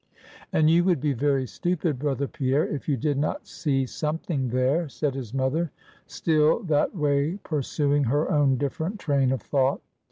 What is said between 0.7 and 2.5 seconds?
would be very stupid, brother